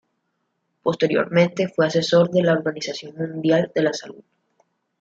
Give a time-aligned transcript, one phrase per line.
[0.81, 4.23] Posteriormente fue asesor de la Organización Mundial de la Salud.